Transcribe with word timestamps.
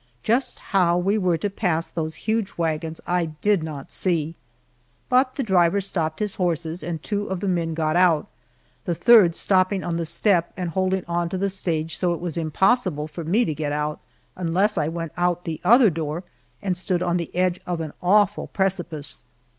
Just 0.23 0.57
how 0.73 0.97
we 0.97 1.19
were 1.19 1.37
to 1.37 1.47
pass 1.47 1.87
those 1.87 2.15
huge 2.25 2.57
wagons 2.57 2.99
I 3.05 3.25
did 3.27 3.61
not 3.61 3.91
see. 3.91 4.33
But 5.09 5.35
the 5.35 5.43
driver 5.43 5.79
stopped 5.79 6.17
his 6.21 6.33
horses 6.41 6.81
and 6.81 7.03
two 7.03 7.27
of 7.27 7.39
the 7.39 7.47
men 7.47 7.75
got 7.75 7.95
out, 7.95 8.25
the 8.85 8.95
third 8.95 9.35
stopping 9.35 9.83
on 9.83 9.97
the 9.97 10.05
step 10.05 10.53
and 10.57 10.71
holding 10.71 11.05
on 11.07 11.29
to 11.29 11.37
the 11.37 11.49
stage 11.49 11.99
so 11.99 12.15
it 12.15 12.19
was 12.19 12.35
impossible 12.35 13.07
for 13.07 13.23
me 13.23 13.45
to 13.45 13.53
get 13.53 13.71
out, 13.71 13.99
unless 14.35 14.75
I 14.75 14.87
went 14.87 15.11
out 15.17 15.45
the 15.45 15.61
other 15.63 15.91
door 15.91 16.23
and 16.63 16.75
stood 16.75 17.03
on 17.03 17.17
the 17.17 17.29
edge 17.35 17.59
of 17.67 17.79
an 17.79 17.93
awful 18.01 18.47
precipice. 18.47 19.21